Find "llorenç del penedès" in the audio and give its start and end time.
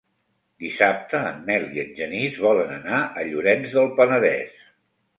3.31-4.61